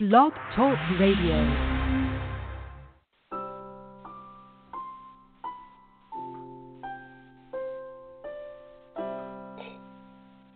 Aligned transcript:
Blog 0.00 0.32
Talk 0.54 0.78
Radio. 1.00 1.34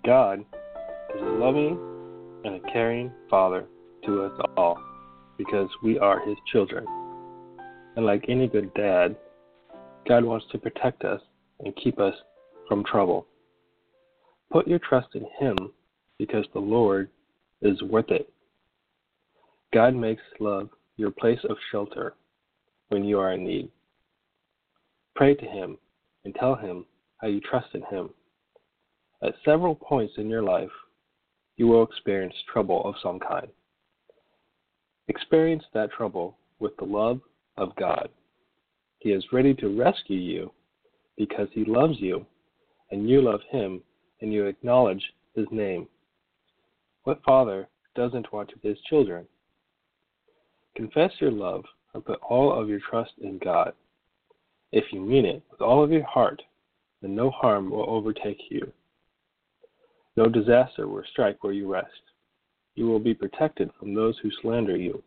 God 0.06 0.44
is 1.16 1.20
a 1.20 1.24
loving 1.24 1.76
and 2.44 2.54
a 2.54 2.72
caring 2.72 3.10
Father 3.28 3.64
to 4.06 4.22
us 4.22 4.40
all 4.56 4.80
because 5.36 5.68
we 5.82 5.98
are 5.98 6.24
His 6.24 6.36
children. 6.52 6.86
And 7.96 8.06
like 8.06 8.26
any 8.28 8.46
good 8.46 8.72
dad, 8.74 9.16
God 10.06 10.22
wants 10.22 10.46
to 10.52 10.58
protect 10.58 11.02
us 11.02 11.20
and 11.58 11.74
keep 11.82 11.98
us 11.98 12.14
from 12.68 12.84
trouble. 12.84 13.26
Put 14.52 14.68
your 14.68 14.78
trust 14.78 15.08
in 15.16 15.26
Him 15.40 15.56
because 16.16 16.46
the 16.52 16.60
Lord 16.60 17.10
is 17.60 17.82
worth 17.82 18.12
it. 18.12 18.32
God 19.72 19.94
makes 19.94 20.22
love 20.40 20.68
your 20.96 21.10
place 21.10 21.40
of 21.48 21.56
shelter 21.70 22.14
when 22.88 23.04
you 23.04 23.18
are 23.18 23.32
in 23.32 23.44
need. 23.44 23.70
Pray 25.16 25.34
to 25.34 25.44
Him 25.44 25.78
and 26.24 26.34
tell 26.34 26.54
Him 26.54 26.84
how 27.18 27.28
you 27.28 27.40
trust 27.40 27.68
in 27.74 27.82
Him. 27.90 28.10
At 29.22 29.34
several 29.44 29.74
points 29.74 30.14
in 30.16 30.28
your 30.28 30.42
life, 30.42 30.70
you 31.56 31.66
will 31.66 31.84
experience 31.84 32.34
trouble 32.52 32.82
of 32.84 32.94
some 33.02 33.18
kind. 33.18 33.48
Experience 35.08 35.64
that 35.74 35.92
trouble 35.92 36.36
with 36.58 36.76
the 36.76 36.84
love 36.84 37.20
of 37.56 37.74
God. 37.76 38.08
He 38.98 39.10
is 39.10 39.24
ready 39.32 39.54
to 39.54 39.76
rescue 39.76 40.18
you 40.18 40.52
because 41.16 41.48
He 41.52 41.64
loves 41.64 41.98
you 41.98 42.26
and 42.90 43.08
you 43.08 43.22
love 43.22 43.40
Him 43.50 43.80
and 44.20 44.32
you 44.32 44.46
acknowledge 44.46 45.02
His 45.34 45.46
name. 45.50 45.88
What 47.04 47.22
father 47.24 47.68
doesn't 47.94 48.32
want 48.32 48.52
his 48.62 48.78
children? 48.88 49.26
Confess 50.74 51.12
your 51.20 51.30
love 51.30 51.64
and 51.94 52.04
put 52.04 52.20
all 52.22 52.52
of 52.52 52.68
your 52.68 52.80
trust 52.80 53.12
in 53.20 53.38
God. 53.38 53.72
If 54.72 54.84
you 54.92 55.00
mean 55.00 55.26
it 55.26 55.42
with 55.50 55.60
all 55.60 55.84
of 55.84 55.92
your 55.92 56.04
heart, 56.04 56.40
then 57.02 57.14
no 57.14 57.30
harm 57.30 57.70
will 57.70 57.88
overtake 57.88 58.40
you. 58.50 58.72
No 60.16 60.26
disaster 60.26 60.88
will 60.88 61.02
strike 61.10 61.42
where 61.44 61.52
you 61.52 61.70
rest. 61.70 61.90
You 62.74 62.86
will 62.86 62.98
be 62.98 63.12
protected 63.12 63.70
from 63.78 63.94
those 63.94 64.16
who 64.22 64.30
slander 64.40 64.76
you. 64.76 65.02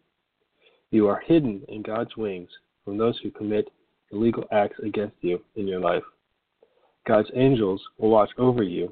You 0.92 1.08
are 1.08 1.20
hidden 1.20 1.64
in 1.68 1.82
God's 1.82 2.16
wings 2.16 2.50
from 2.84 2.98
those 2.98 3.18
who 3.24 3.32
commit 3.32 3.72
illegal 4.12 4.46
acts 4.52 4.80
against 4.84 5.16
you 5.22 5.42
in 5.56 5.68
your 5.68 5.80
life. 5.80 6.04
God's 7.08 7.30
angels 7.34 7.82
will 7.98 8.10
watch 8.10 8.30
over 8.38 8.62
you, 8.62 8.92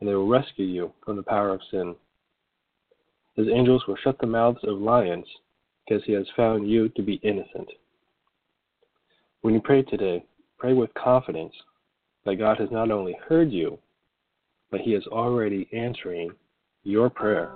and 0.00 0.08
they 0.08 0.14
will 0.14 0.28
rescue 0.28 0.66
you 0.66 0.92
from 1.04 1.16
the 1.16 1.22
power 1.22 1.50
of 1.50 1.60
sin. 1.70 1.94
His 3.36 3.48
angels 3.48 3.84
will 3.86 3.96
shut 4.02 4.18
the 4.18 4.26
mouths 4.26 4.58
of 4.64 4.80
lions 4.80 5.26
because 5.88 6.04
he 6.04 6.12
has 6.12 6.26
found 6.36 6.68
you 6.68 6.88
to 6.90 7.02
be 7.02 7.14
innocent. 7.22 7.68
When 9.42 9.54
you 9.54 9.60
pray 9.60 9.82
today, 9.82 10.24
pray 10.58 10.74
with 10.74 10.92
confidence 10.94 11.54
that 12.24 12.36
God 12.36 12.58
has 12.58 12.68
not 12.70 12.90
only 12.90 13.16
heard 13.28 13.50
you, 13.50 13.78
but 14.70 14.80
he 14.80 14.90
is 14.90 15.06
already 15.06 15.68
answering 15.72 16.30
your 16.82 17.08
prayer. 17.08 17.52